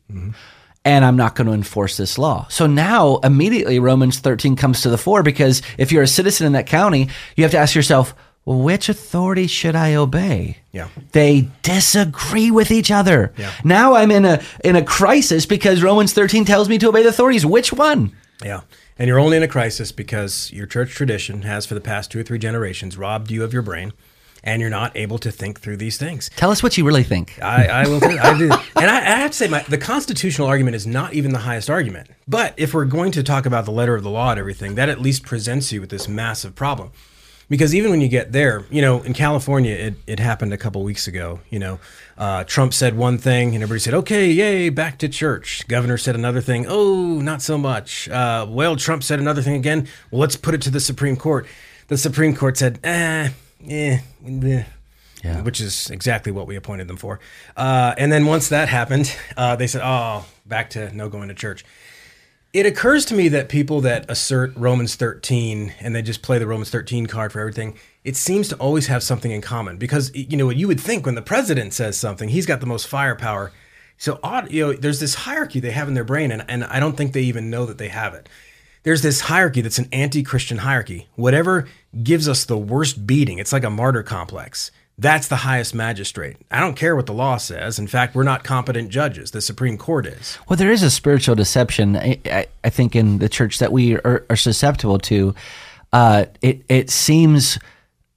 And 0.85 1.05
I'm 1.05 1.17
not 1.17 1.35
going 1.35 1.47
to 1.47 1.55
enforce 1.55 1.97
this 1.97 2.19
law. 2.19 2.47
So 2.51 2.67
now, 2.67 3.17
immediately, 3.25 3.79
Romans 3.79 4.19
13 4.19 4.55
comes 4.55 4.83
to 4.83 4.91
the 4.91 4.99
fore 4.99 5.23
because 5.23 5.63
if 5.79 5.91
you're 5.91 6.03
a 6.03 6.07
citizen 6.07 6.47
in 6.47 6.53
that 6.53 6.67
county, 6.67 7.09
you 7.37 7.45
have 7.45 7.53
to 7.53 7.59
ask 7.59 7.75
yourself, 7.75 8.15
well, 8.45 8.61
which 8.61 8.91
authority 8.91 9.47
should 9.47 9.75
I 9.75 9.95
obey? 9.95 10.59
Yeah. 10.73 10.89
They 11.13 11.49
disagree 11.63 12.51
with 12.51 12.71
each 12.71 12.91
other. 12.91 13.33
Yeah. 13.39 13.51
Now 13.65 13.95
I'm 13.95 14.11
in 14.11 14.27
a 14.27 14.43
in 14.63 14.77
a 14.77 14.85
crisis 14.85 15.47
because 15.47 15.83
Romans 15.83 16.13
13 16.13 16.45
tells 16.45 16.69
me 16.69 16.77
to 16.79 16.89
obey 16.91 17.03
the 17.03 17.09
authorities. 17.09 17.47
Which 17.47 17.73
one? 17.73 18.15
Yeah. 18.45 18.61
And 18.99 19.09
you're 19.09 19.19
only 19.19 19.39
in 19.39 19.43
a 19.43 19.49
crisis 19.49 19.93
because 19.93 20.53
your 20.53 20.67
church 20.67 20.91
tradition 20.91 21.43
has, 21.43 21.67
for 21.67 21.75
the 21.75 21.81
past 21.81 22.13
two 22.13 22.21
or 22.21 22.23
three 22.23 22.39
generations, 22.39 22.99
robbed 22.99 23.31
you 23.31 23.43
of 23.43 23.53
your 23.53 23.63
brain 23.63 23.93
and 24.45 24.61
you're 24.61 24.71
not 24.71 24.97
able 24.97 25.19
to 25.19 25.33
think 25.33 25.61
through 25.61 25.79
these 25.79 25.97
things. 25.99 26.31
Tell 26.37 26.51
us 26.53 26.63
what 26.63 26.79
you 26.79 26.85
really 26.87 27.03
think. 27.03 27.43
I, 27.43 27.67
I 27.67 27.89
will. 27.89 27.99
do- 27.99 28.19
I 28.19 28.39
do. 28.39 28.51
And 28.77 28.91
I, 28.91 28.99
I 28.99 29.17
have 29.21 29.31
to 29.31 29.37
say, 29.37 29.49
my, 29.49 29.63
the 29.63 29.79
constitutional 29.79 30.47
argument 30.47 30.77
is 30.77 30.87
not 30.87 31.15
even 31.15 31.33
the 31.33 31.39
highest 31.39 31.71
argument. 31.71 32.09
But 32.29 32.53
if 32.59 32.75
we're 32.75 32.85
going 32.85 33.13
to 33.13 33.23
talk 33.23 33.47
about 33.47 33.65
the 33.65 33.71
letter 33.71 33.95
of 33.95 34.03
the 34.03 34.11
law 34.11 34.31
and 34.31 34.39
everything, 34.39 34.75
that 34.75 34.91
at 34.91 35.01
least 35.01 35.23
presents 35.25 35.73
you 35.73 35.81
with 35.81 35.89
this 35.89 36.07
massive 36.07 36.55
problem. 36.55 36.91
Because 37.49 37.75
even 37.75 37.91
when 37.91 38.01
you 38.03 38.09
get 38.09 38.33
there, 38.33 38.65
you 38.71 38.83
know, 38.83 39.01
in 39.03 39.15
California, 39.15 39.73
it, 39.75 39.95
it 40.07 40.19
happened 40.19 40.53
a 40.53 40.59
couple 40.59 40.83
weeks 40.83 41.07
ago. 41.07 41.41
You 41.51 41.61
know, 41.61 41.79
uh, 42.19 42.45
Trump 42.45 42.75
said 42.75 42.97
one 42.97 43.17
thing 43.17 43.55
and 43.55 43.63
everybody 43.63 43.81
said, 43.81 43.95
okay, 43.95 44.31
yay, 44.31 44.69
back 44.71 44.99
to 44.99 45.09
church. 45.09 45.67
Governor 45.69 45.97
said 45.97 46.15
another 46.15 46.41
thing. 46.43 46.67
Oh, 46.69 47.21
not 47.21 47.41
so 47.41 47.57
much. 47.57 48.09
Uh, 48.09 48.47
well, 48.49 48.77
Trump 48.77 49.03
said 49.03 49.19
another 49.21 49.41
thing 49.41 49.55
again. 49.57 49.89
Well, 50.11 50.21
let's 50.21 50.37
put 50.37 50.55
it 50.55 50.63
to 50.63 50.71
the 50.71 50.81
Supreme 50.81 51.17
Court. 51.17 51.47
The 51.89 51.97
Supreme 51.99 52.35
Court 52.35 52.57
said, 52.59 52.81
eh, 52.83 53.29
eh, 53.69 53.99
eh 54.27 54.65
Yeah. 55.23 55.43
which 55.43 55.61
is 55.61 55.91
exactly 55.91 56.33
what 56.33 56.47
we 56.47 56.57
appointed 56.57 56.87
them 56.89 56.97
for. 56.97 57.19
Uh, 57.57 57.95
and 57.97 58.13
then 58.13 58.27
once 58.27 58.49
that 58.49 58.69
happened, 58.69 59.15
uh, 59.37 59.57
they 59.57 59.67
said, 59.67 59.83
"Oh, 59.85 60.27
back 60.45 60.71
to 60.71 60.95
no 60.95 61.09
going 61.09 61.29
to 61.29 61.35
church." 61.35 61.65
It 62.53 62.67
occurs 62.67 63.05
to 63.07 63.15
me 63.15 63.29
that 63.31 63.49
people 63.49 63.81
that 63.81 64.09
assert 64.09 64.53
Romans 64.55 64.95
13 64.95 65.75
and 65.81 65.93
they 65.93 66.03
just 66.03 66.23
play 66.23 66.39
the 66.39 66.47
Romans 66.47 66.71
13 66.71 67.07
card 67.07 67.33
for 67.33 67.41
everything, 67.41 67.77
it 68.05 68.15
seems 68.15 68.49
to 68.51 68.57
always 68.57 68.87
have 68.87 69.03
something 69.03 69.33
in 69.33 69.41
common 69.41 69.77
because 69.77 70.15
you 70.15 70.37
know 70.37 70.47
what 70.47 70.57
you 70.57 70.69
would 70.69 70.79
think 70.81 71.05
when 71.05 71.17
the 71.17 71.23
president 71.23 71.73
says 71.75 71.97
something, 71.97 72.29
he's 72.29 72.47
got 72.47 72.61
the 72.61 72.67
most 72.67 72.87
firepower. 72.87 73.51
So 73.99 74.21
you 74.51 74.67
know, 74.67 74.73
there's 74.73 75.01
this 75.01 75.15
hierarchy 75.15 75.59
they 75.59 75.71
have 75.73 75.89
in 75.89 75.95
their 75.95 76.05
brain, 76.05 76.31
and, 76.31 76.45
and 76.49 76.65
I 76.65 76.79
don't 76.81 76.97
think 76.97 77.13
they 77.13 77.23
even 77.23 77.51
know 77.51 77.65
that 77.67 77.79
they 77.79 77.89
have 77.89 78.15
it 78.15 78.29
there's 78.85 79.03
this 79.03 79.23
hierarchy 79.23 79.61
that's 79.61 79.79
an 79.79 79.89
anti-christian 79.93 80.59
hierarchy. 80.59 81.09
Whatever 81.17 81.67
gives 82.03 82.29
us 82.29 82.45
the 82.45 82.57
worst 82.57 83.07
beating 83.07 83.39
it's 83.39 83.53
like 83.53 83.65
a 83.65 83.71
martyr 83.71 84.03
complex. 84.03 84.71
That's 84.97 85.27
the 85.27 85.37
highest 85.37 85.75
magistrate. 85.75 86.37
I 86.53 86.61
don't 86.61 86.77
care 86.77 86.95
what 86.95 87.07
the 87.07 87.13
law 87.13 87.37
says. 87.37 87.81
In 87.81 87.89
fact 87.89 88.15
we're 88.15 88.23
not 88.23 88.45
competent 88.45 88.91
judges. 88.91 89.33
The 89.33 89.41
supreme 89.41 89.77
court 89.77 90.07
is. 90.07 90.39
Well, 90.49 90.57
there 90.57 90.71
is 90.71 90.85
a 90.85 90.91
spiritual 90.91 91.35
deception, 91.35 91.97
I, 91.97 92.21
I, 92.27 92.47
I 92.63 92.71
think, 92.71 92.95
in 92.95 93.19
the 93.19 93.29
church 93.29 93.59
that 93.59 93.73
we 93.73 93.97
are, 93.97 94.25
are 94.31 94.37
susceptible 94.37 94.99
to. 95.01 95.35
Uh, 95.93 96.27
it 96.41 96.65
it 96.69 96.91
seems 96.91 97.59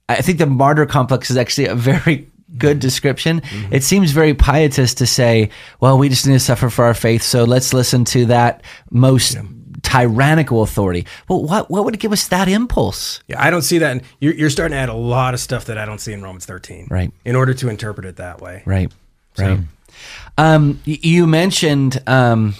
I 0.08 0.22
think 0.22 0.38
the 0.38 0.46
martyr 0.46 0.86
complex 0.86 1.30
is 1.30 1.36
actually 1.36 1.66
a 1.66 1.74
very 1.74 2.28
good 2.56 2.80
description. 2.80 3.42
It 3.70 3.84
seems 3.84 4.10
very 4.12 4.32
pietist 4.32 4.98
to 4.98 5.06
say, 5.06 5.50
well, 5.80 5.98
we 5.98 6.08
just 6.08 6.26
need 6.26 6.32
to 6.32 6.40
suffer 6.40 6.70
for 6.70 6.84
our 6.86 6.94
faith, 6.94 7.22
so 7.22 7.44
let's 7.44 7.74
listen 7.74 8.04
to 8.06 8.26
that 8.26 8.62
most 8.90 9.36
tyrannical 9.88 10.62
authority. 10.62 11.06
Well, 11.28 11.42
what 11.44 11.70
what 11.70 11.84
would 11.84 11.98
give 11.98 12.12
us 12.12 12.28
that 12.28 12.48
impulse? 12.48 13.20
Yeah, 13.26 13.42
I 13.42 13.50
don't 13.50 13.62
see 13.62 13.78
that. 13.78 13.92
in- 13.96 14.02
You're, 14.20 14.34
you're 14.34 14.50
starting 14.50 14.74
to 14.76 14.78
add 14.80 14.88
a 14.88 14.94
lot 14.94 15.34
of 15.34 15.40
stuff 15.40 15.64
that 15.66 15.78
I 15.78 15.84
don't 15.86 16.00
see 16.00 16.12
in 16.12 16.22
Romans 16.22 16.44
13. 16.46 16.88
Right. 16.90 17.12
In 17.24 17.34
order 17.36 17.54
to 17.54 17.68
interpret 17.68 18.06
it 18.06 18.16
that 18.16 18.40
way. 18.40 18.62
Right. 18.66 18.92
Right. 19.38 19.60
Um, 20.36 20.80
you 20.84 21.26
mentioned 21.26 22.02
um, 22.06 22.54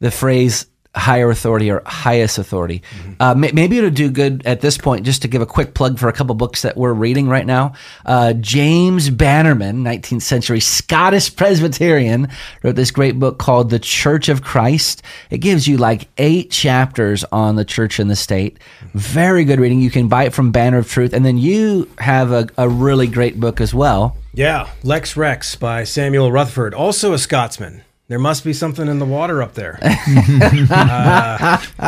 the 0.00 0.10
phrase 0.10 0.66
higher 0.94 1.30
authority 1.30 1.70
or 1.70 1.82
highest 1.86 2.38
authority. 2.38 2.82
Uh, 3.18 3.34
may- 3.34 3.50
maybe 3.52 3.78
it'll 3.78 3.90
do 3.90 4.10
good 4.10 4.42
at 4.46 4.60
this 4.60 4.78
point 4.78 5.04
just 5.04 5.22
to 5.22 5.28
give 5.28 5.42
a 5.42 5.46
quick 5.46 5.74
plug 5.74 5.98
for 5.98 6.08
a 6.08 6.12
couple 6.12 6.34
books 6.34 6.62
that 6.62 6.76
we're 6.76 6.92
reading 6.92 7.28
right 7.28 7.46
now. 7.46 7.72
Uh, 8.06 8.32
James 8.34 9.10
Bannerman, 9.10 9.82
19th 9.82 10.22
century 10.22 10.60
Scottish 10.60 11.34
Presbyterian, 11.34 12.28
wrote 12.62 12.76
this 12.76 12.90
great 12.90 13.18
book 13.18 13.38
called 13.38 13.70
The 13.70 13.78
Church 13.78 14.28
of 14.28 14.42
Christ. 14.42 15.02
It 15.30 15.38
gives 15.38 15.66
you 15.66 15.76
like 15.78 16.08
eight 16.18 16.50
chapters 16.50 17.24
on 17.32 17.56
the 17.56 17.64
church 17.64 17.98
and 17.98 18.10
the 18.10 18.16
state. 18.16 18.58
Very 18.92 19.44
good 19.44 19.58
reading. 19.60 19.80
You 19.80 19.90
can 19.90 20.08
buy 20.08 20.24
it 20.24 20.34
from 20.34 20.52
Banner 20.52 20.78
of 20.78 20.88
Truth. 20.88 21.12
And 21.12 21.24
then 21.24 21.38
you 21.38 21.90
have 21.98 22.30
a, 22.30 22.46
a 22.56 22.68
really 22.68 23.06
great 23.06 23.40
book 23.40 23.60
as 23.60 23.74
well. 23.74 24.16
Yeah. 24.32 24.68
Lex 24.82 25.16
Rex 25.16 25.54
by 25.56 25.84
Samuel 25.84 26.30
Rutherford, 26.30 26.74
also 26.74 27.12
a 27.12 27.18
Scotsman. 27.18 27.82
There 28.06 28.18
must 28.18 28.44
be 28.44 28.52
something 28.52 28.86
in 28.86 28.98
the 28.98 29.06
water 29.06 29.42
up 29.42 29.54
there. 29.54 29.78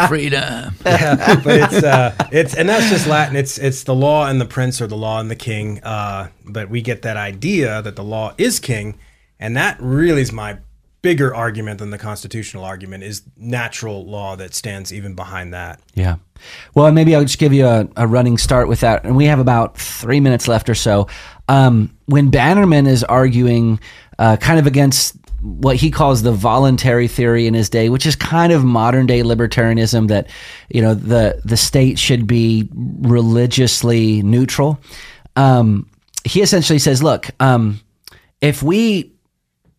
Freedom. 0.09 0.75
but 0.83 1.47
it's 1.47 1.85
uh, 1.85 2.15
it's 2.33 2.55
and 2.55 2.67
that's 2.67 2.89
just 2.89 3.07
Latin. 3.07 3.37
It's 3.37 3.59
it's 3.59 3.85
the 3.85 3.95
law 3.95 4.27
and 4.27 4.41
the 4.41 4.47
prince 4.47 4.81
or 4.81 4.87
the 4.87 4.97
law 4.97 5.21
and 5.21 5.31
the 5.31 5.37
king. 5.37 5.85
Uh, 5.85 6.31
but 6.47 6.71
we 6.71 6.81
get 6.81 7.03
that 7.03 7.19
idea 7.19 7.83
that 7.83 7.97
the 7.97 8.05
law 8.05 8.35
is 8.39 8.59
king, 8.59 8.99
and 9.39 9.55
that 9.59 9.77
really 9.79 10.23
is 10.23 10.33
my 10.33 10.57
bigger 11.03 11.35
argument 11.35 11.79
than 11.79 11.91
the 11.91 11.99
constitutional 11.99 12.65
argument 12.65 13.05
is 13.05 13.23
natural 13.37 14.07
law 14.07 14.35
that 14.37 14.55
stands 14.55 14.93
even 14.93 15.15
behind 15.15 15.55
that. 15.55 15.81
Yeah. 15.95 16.17
Well, 16.75 16.91
maybe 16.91 17.15
I'll 17.15 17.23
just 17.23 17.39
give 17.39 17.53
you 17.53 17.67
a, 17.67 17.89
a 17.97 18.09
running 18.09 18.39
start 18.39 18.67
with 18.69 18.81
that. 18.81 19.05
And 19.05 19.15
we 19.15 19.27
have 19.27 19.39
about 19.39 19.79
three 19.79 20.19
minutes 20.19 20.49
left 20.49 20.69
or 20.69 20.75
so. 20.75 21.07
Um, 21.49 21.97
when 22.07 22.31
Bannerman 22.31 22.89
is 22.89 23.05
arguing 23.05 23.79
uh, 24.19 24.37
kind 24.39 24.59
of 24.59 24.67
against 24.67 25.15
what 25.43 25.76
he 25.76 25.90
calls 25.90 26.23
the 26.23 26.33
voluntary 26.33 27.09
theory 27.09 27.47
in 27.47 27.55
his 27.55 27.69
day, 27.69 27.88
which 27.88 28.07
is 28.07 28.16
kind 28.16 28.52
of 28.52 28.64
modern 28.64 29.07
day 29.07 29.23
libertarianism 29.23 30.09
that, 30.09 30.28
you 30.69 30.83
know, 30.83 30.95
the, 30.95 31.40
the 31.45 31.57
state 31.57 31.99
should 31.99 32.26
be 32.26 32.69
religiously 32.73 34.23
neutral. 34.23 34.78
Um, 35.37 35.88
he 36.25 36.43
essentially 36.43 36.78
says, 36.78 37.02
look, 37.02 37.31
um, 37.40 37.81
if 38.40 38.62
we 38.62 39.12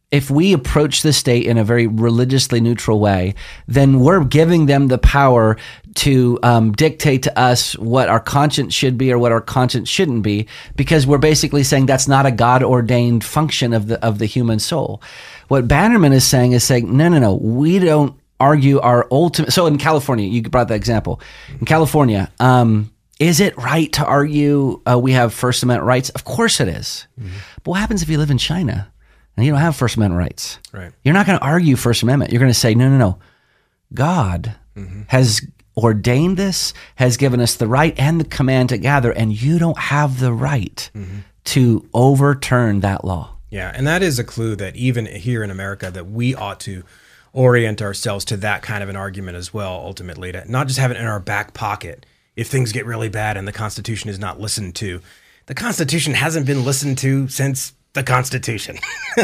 if 0.09 0.31
we 0.31 0.53
approach 0.53 1.01
the 1.01 1.11
state 1.11 1.45
in 1.45 1.57
a 1.57 1.65
very 1.65 1.85
religiously 1.85 2.61
neutral 2.61 2.97
way, 2.97 3.35
then 3.67 3.99
we're 3.99 4.23
giving 4.23 4.65
them 4.65 4.87
the 4.87 4.97
power 4.97 5.57
to 5.95 6.39
um, 6.43 6.71
dictate 6.71 7.23
to 7.23 7.37
us 7.37 7.77
what 7.77 8.07
our 8.07 8.19
conscience 8.21 8.73
should 8.73 8.97
be 8.97 9.11
or 9.11 9.19
what 9.19 9.33
our 9.33 9.41
conscience 9.41 9.89
shouldn't 9.89 10.23
be, 10.23 10.47
because 10.77 11.05
we're 11.05 11.17
basically 11.17 11.63
saying 11.63 11.87
that's 11.87 12.07
not 12.07 12.25
a 12.25 12.31
God 12.31 12.63
ordained 12.63 13.23
function 13.23 13.73
of 13.73 13.87
the 13.87 14.03
of 14.05 14.19
the 14.19 14.25
human 14.25 14.59
soul. 14.59 15.01
What 15.47 15.67
Bannerman 15.67 16.13
is 16.13 16.25
saying 16.25 16.51
is 16.51 16.63
saying, 16.63 16.95
no, 16.95 17.09
no, 17.09 17.19
no, 17.19 17.35
we 17.35 17.79
don't 17.79 18.19
argue 18.39 18.79
our 18.79 19.07
ultimate. 19.11 19.51
So 19.53 19.65
in 19.67 19.77
California, 19.77 20.27
you 20.27 20.41
brought 20.43 20.67
that 20.67 20.75
example. 20.75 21.19
In 21.59 21.65
California, 21.65 22.31
um, 22.39 22.91
is 23.19 23.39
it 23.39 23.57
right 23.57 23.91
to 23.93 24.05
argue 24.05 24.81
uh, 24.85 24.99
we 24.99 25.13
have 25.13 25.33
First 25.33 25.63
Amendment 25.63 25.87
rights? 25.87 26.09
Of 26.11 26.23
course 26.23 26.59
it 26.59 26.67
is. 26.67 27.07
But 27.17 27.71
what 27.71 27.79
happens 27.79 28.01
if 28.03 28.09
you 28.09 28.17
live 28.17 28.31
in 28.31 28.37
China? 28.37 28.91
and 29.37 29.45
you 29.45 29.51
don't 29.51 29.61
have 29.61 29.75
First 29.75 29.97
Amendment 29.97 30.19
rights. 30.19 30.57
Right. 30.73 30.91
You're 31.03 31.13
not 31.13 31.27
going 31.27 31.37
to 31.37 31.45
argue 31.45 31.75
First 31.75 32.01
Amendment. 32.01 32.31
You're 32.31 32.39
going 32.39 32.51
to 32.51 32.59
say, 32.59 32.73
no, 32.73 32.89
no, 32.89 32.97
no. 32.97 33.19
God 33.93 34.55
has 35.07 35.41
ordained 35.77 36.37
this, 36.37 36.73
has 36.95 37.17
given 37.17 37.39
us 37.39 37.55
the 37.55 37.67
right 37.67 37.93
and 37.99 38.19
the 38.19 38.25
command 38.25 38.69
to 38.69 38.77
gather, 38.79 39.11
and 39.11 39.39
you 39.39 39.59
don't 39.59 39.77
have 39.77 40.19
the 40.19 40.33
right 40.33 40.89
to 41.45 41.87
overturn 41.93 42.79
that 42.81 43.05
law. 43.05 43.36
Yeah, 43.49 43.71
and 43.73 43.87
that 43.87 44.03
is 44.03 44.19
a 44.19 44.23
clue 44.23 44.55
that 44.57 44.75
even 44.75 45.05
here 45.05 45.43
in 45.43 45.51
America 45.51 45.89
that 45.89 46.07
we 46.07 46.35
ought 46.35 46.59
to 46.61 46.83
orient 47.33 47.81
ourselves 47.81 48.25
to 48.25 48.37
that 48.37 48.61
kind 48.61 48.83
of 48.83 48.89
an 48.89 48.95
argument 48.95 49.37
as 49.37 49.53
well 49.53 49.73
ultimately 49.73 50.31
to 50.31 50.49
not 50.51 50.67
just 50.67 50.79
have 50.79 50.91
it 50.91 50.97
in 50.97 51.05
our 51.05 51.19
back 51.19 51.53
pocket 51.53 52.05
if 52.35 52.47
things 52.47 52.71
get 52.71 52.85
really 52.85 53.09
bad 53.09 53.37
and 53.37 53.47
the 53.47 53.51
constitution 53.51 54.09
is 54.09 54.19
not 54.19 54.39
listened 54.39 54.75
to. 54.75 55.01
The 55.45 55.53
constitution 55.53 56.13
hasn't 56.13 56.45
been 56.45 56.65
listened 56.65 56.97
to 56.99 57.27
since 57.27 57.73
the 57.93 58.03
constitution. 58.03 58.77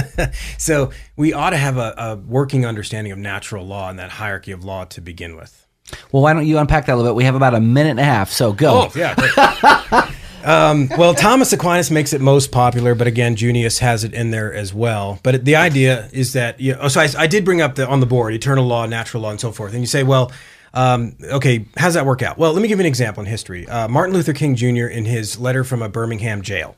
so 0.58 0.92
we 1.16 1.34
ought 1.34 1.52
to 1.52 1.58
have 1.58 1.78
a, 1.78 1.94
a 1.98 2.16
working 2.16 2.66
understanding 2.66 3.12
of 3.12 3.20
natural 3.20 3.66
law 3.66 3.90
and 3.90 4.00
that 4.00 4.10
hierarchy 4.10 4.52
of 4.52 4.64
law 4.64 4.86
to 4.86 5.02
begin 5.02 5.36
with. 5.36 5.68
Well, 6.12 6.24
why 6.24 6.34
don't 6.34 6.48
you 6.48 6.58
unpack 6.58 6.86
that 6.86 6.94
a 6.94 6.96
little 6.96 7.12
bit? 7.12 7.16
We 7.16 7.26
have 7.26 7.36
about 7.36 7.54
a 7.54 7.60
minute 7.60 7.92
and 7.92 8.00
a 8.00 8.06
half, 8.06 8.32
so 8.32 8.54
go. 8.54 8.88
Oh, 8.88 8.92
yeah. 8.96 10.12
um, 10.44 10.90
well, 10.98 11.14
Thomas 11.14 11.54
Aquinas 11.54 11.90
makes 11.90 12.14
it 12.14 12.22
most 12.22 12.52
popular, 12.52 12.96
but 12.96 13.08
again, 13.08 13.36
Junius 13.36 13.80
has 13.80 14.04
it 14.04 14.14
in 14.14 14.32
there 14.32 14.54
as 14.54 14.74
well. 14.74 15.20
But 15.24 15.46
the 15.46 15.56
idea 15.56 16.10
is 16.12 16.34
that, 16.34 16.60
you 16.60 16.74
know, 16.74 16.80
oh, 16.82 16.88
so 16.88 17.02
I, 17.02 17.10
I 17.18 17.28
did 17.28 17.46
bring 17.46 17.62
up 17.62 17.76
the 17.76 17.88
on 17.88 18.00
the 18.00 18.06
board 18.06 18.34
eternal 18.34 18.66
law, 18.66 18.86
natural 18.86 19.24
law, 19.24 19.32
and 19.32 19.40
so 19.40 19.52
forth. 19.52 19.72
And 19.72 19.82
you 19.82 19.88
say, 19.88 20.04
well, 20.04 20.32
um, 20.74 21.16
okay, 21.24 21.66
how 21.78 21.88
does 21.88 21.94
that 21.94 22.06
work 22.06 22.22
out? 22.22 22.38
Well, 22.38 22.52
let 22.52 22.62
me 22.62 22.68
give 22.68 22.80
you 22.80 22.84
an 22.84 22.88
example 22.88 23.22
in 23.22 23.30
history. 23.30 23.68
Uh, 23.68 23.88
Martin 23.88 24.14
Luther 24.14 24.34
King 24.34 24.56
Jr., 24.56 24.88
in 24.88 25.06
his 25.06 25.40
letter 25.40 25.64
from 25.64 25.82
a 25.82 25.90
Birmingham 25.90 26.42
jail, 26.42 26.76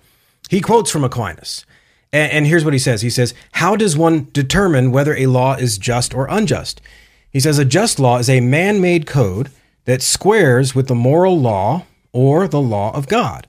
he 0.50 0.62
quotes 0.62 0.92
from 0.92 1.04
Aquinas. 1.04 1.66
And, 2.12 2.32
and 2.32 2.48
here's 2.48 2.64
what 2.64 2.74
he 2.74 2.80
says 2.80 3.02
He 3.02 3.10
says, 3.10 3.34
How 3.54 3.76
does 3.76 3.98
one 3.98 4.28
determine 4.32 4.92
whether 4.92 5.16
a 5.16 5.28
law 5.28 5.56
is 5.56 5.78
just 5.78 6.14
or 6.14 6.28
unjust? 6.30 6.82
He 7.32 7.40
says, 7.40 7.58
A 7.58 7.66
just 7.66 8.00
law 8.00 8.18
is 8.18 8.30
a 8.30 8.42
man 8.42 8.80
made 8.80 9.08
code 9.08 9.50
that 9.86 10.02
squares 10.02 10.76
with 10.76 10.88
the 10.88 10.96
moral 10.96 11.40
law 11.40 11.86
or 12.12 12.48
the 12.48 12.62
law 12.62 12.96
of 12.96 13.08
God. 13.08 13.48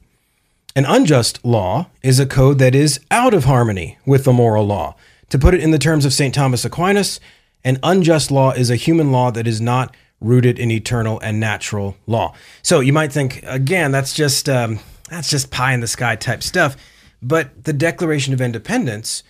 An 0.76 0.84
unjust 0.84 1.42
law 1.42 1.88
is 2.02 2.20
a 2.20 2.26
code 2.26 2.58
that 2.58 2.74
is 2.74 3.00
out 3.10 3.32
of 3.32 3.44
harmony 3.44 3.96
with 4.04 4.24
the 4.24 4.32
moral 4.34 4.66
law. 4.66 4.94
To 5.30 5.38
put 5.38 5.54
it 5.54 5.60
in 5.60 5.70
the 5.70 5.78
terms 5.78 6.04
of 6.04 6.12
St. 6.12 6.34
Thomas 6.34 6.66
Aquinas, 6.66 7.18
an 7.64 7.78
unjust 7.82 8.30
law 8.30 8.50
is 8.50 8.68
a 8.68 8.76
human 8.76 9.10
law 9.10 9.30
that 9.30 9.46
is 9.46 9.58
not 9.58 9.96
rooted 10.20 10.58
in 10.58 10.70
eternal 10.70 11.18
and 11.20 11.40
natural 11.40 11.96
law. 12.06 12.34
So 12.60 12.80
you 12.80 12.92
might 12.92 13.10
think, 13.10 13.42
again, 13.44 13.90
that's 13.90 14.12
just 14.12 14.50
um, 14.50 14.80
that's 15.08 15.30
just 15.30 15.50
pie 15.50 15.72
in 15.72 15.80
the 15.80 15.86
sky 15.86 16.14
type 16.14 16.42
stuff. 16.42 16.76
But 17.22 17.64
the 17.64 17.72
Declaration 17.72 18.34
of 18.34 18.42
Independence 18.42 19.22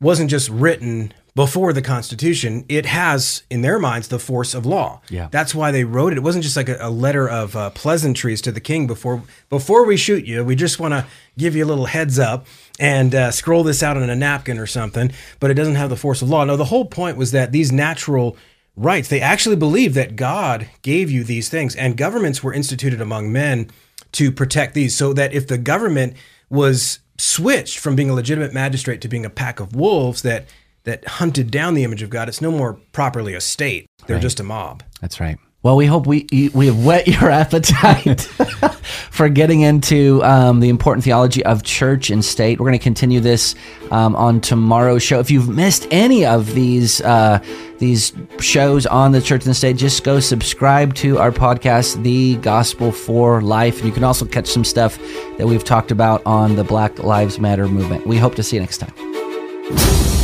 wasn't 0.00 0.30
just 0.30 0.48
written 0.50 1.12
before 1.34 1.72
the 1.72 1.82
Constitution. 1.82 2.64
It 2.68 2.86
has, 2.86 3.42
in 3.48 3.62
their 3.62 3.78
minds, 3.78 4.08
the 4.08 4.18
force 4.18 4.54
of 4.54 4.66
law. 4.66 5.00
Yeah. 5.08 5.28
That's 5.30 5.54
why 5.54 5.70
they 5.70 5.84
wrote 5.84 6.12
it. 6.12 6.18
It 6.18 6.22
wasn't 6.22 6.44
just 6.44 6.56
like 6.56 6.68
a, 6.68 6.76
a 6.80 6.90
letter 6.90 7.28
of 7.28 7.56
uh, 7.56 7.70
pleasantries 7.70 8.42
to 8.42 8.52
the 8.52 8.60
king 8.60 8.86
before 8.86 9.22
before 9.48 9.86
we 9.86 9.96
shoot 9.96 10.26
you. 10.26 10.44
We 10.44 10.56
just 10.56 10.78
want 10.78 10.92
to 10.92 11.06
give 11.38 11.56
you 11.56 11.64
a 11.64 11.66
little 11.66 11.86
heads 11.86 12.18
up 12.18 12.46
and 12.78 13.14
uh, 13.14 13.30
scroll 13.30 13.64
this 13.64 13.82
out 13.82 13.96
on 13.96 14.10
a 14.10 14.16
napkin 14.16 14.58
or 14.58 14.66
something. 14.66 15.12
But 15.40 15.50
it 15.50 15.54
doesn't 15.54 15.76
have 15.76 15.90
the 15.90 15.96
force 15.96 16.20
of 16.20 16.28
law. 16.28 16.44
No, 16.44 16.56
the 16.56 16.66
whole 16.66 16.84
point 16.84 17.16
was 17.16 17.30
that 17.32 17.52
these 17.52 17.72
natural 17.72 18.36
rights, 18.76 19.08
they 19.08 19.20
actually 19.20 19.56
believed 19.56 19.94
that 19.94 20.16
God 20.16 20.68
gave 20.82 21.10
you 21.10 21.24
these 21.24 21.48
things, 21.48 21.76
and 21.76 21.96
governments 21.96 22.42
were 22.42 22.54
instituted 22.54 23.00
among 23.00 23.32
men 23.32 23.70
to 24.12 24.30
protect 24.30 24.74
these, 24.74 24.94
so 24.94 25.12
that 25.14 25.32
if 25.32 25.46
the 25.46 25.58
government 25.58 26.14
was 26.50 26.98
switched 27.18 27.78
from 27.78 27.94
being 27.96 28.10
a 28.10 28.14
legitimate 28.14 28.52
magistrate 28.52 29.00
to 29.00 29.08
being 29.08 29.24
a 29.24 29.30
pack 29.30 29.60
of 29.60 29.76
wolves 29.76 30.22
that 30.22 30.46
that 30.84 31.06
hunted 31.06 31.50
down 31.50 31.74
the 31.74 31.84
image 31.84 32.02
of 32.02 32.10
God, 32.10 32.28
it's 32.28 32.40
no 32.40 32.50
more 32.50 32.74
properly 32.92 33.34
a 33.34 33.40
state. 33.40 33.86
They're 34.06 34.18
just 34.18 34.40
a 34.40 34.42
mob. 34.42 34.82
That's 35.00 35.20
right. 35.20 35.38
Well, 35.62 35.76
we 35.76 35.86
hope 35.86 36.08
we 36.08 36.26
we 36.54 36.66
have 36.66 36.84
whet 36.84 37.06
your 37.06 37.30
appetite 37.30 38.20
for 39.10 39.28
getting 39.28 39.60
into 39.60 40.22
um, 40.24 40.58
the 40.58 40.68
important 40.68 41.04
theology 41.04 41.44
of 41.44 41.62
church 41.62 42.10
and 42.10 42.24
state. 42.24 42.58
We're 42.58 42.66
going 42.66 42.78
to 42.78 42.82
continue 42.82 43.20
this 43.20 43.54
um, 43.92 44.16
on 44.16 44.40
tomorrow's 44.40 45.04
show. 45.04 45.20
If 45.20 45.30
you've 45.30 45.48
missed 45.48 45.86
any 45.92 46.26
of 46.26 46.54
these 46.54 47.00
uh, 47.02 47.38
these 47.78 48.12
shows 48.40 48.86
on 48.86 49.12
the 49.12 49.22
church 49.22 49.42
and 49.42 49.50
the 49.50 49.54
state, 49.54 49.76
just 49.76 50.02
go 50.02 50.18
subscribe 50.18 50.94
to 50.96 51.18
our 51.18 51.30
podcast, 51.30 52.02
The 52.02 52.36
Gospel 52.36 52.90
for 52.90 53.40
Life, 53.40 53.78
and 53.78 53.86
you 53.86 53.92
can 53.92 54.02
also 54.02 54.26
catch 54.26 54.48
some 54.48 54.64
stuff 54.64 54.98
that 55.38 55.46
we've 55.46 55.64
talked 55.64 55.92
about 55.92 56.26
on 56.26 56.56
the 56.56 56.64
Black 56.64 56.98
Lives 56.98 57.38
Matter 57.38 57.68
movement. 57.68 58.04
We 58.06 58.18
hope 58.18 58.34
to 58.34 58.42
see 58.42 58.56
you 58.56 58.60
next 58.62 58.78
time. 58.78 60.21